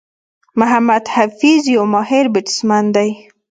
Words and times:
محمد 0.59 1.03
حفيظ 1.15 1.61
یو 1.75 1.83
ماهر 1.93 2.25
بيټسمېن 2.33 2.85
دئ. 2.95 3.11